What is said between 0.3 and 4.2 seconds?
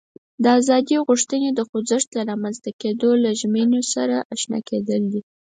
د ازادي غوښتنې د خوځښت له رامنځته کېدو له ژمینو سره